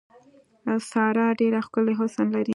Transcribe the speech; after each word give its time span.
ساره 0.89 1.25
ډېر 1.39 1.53
ښکلی 1.65 1.93
حسن 1.99 2.27
لري. 2.35 2.49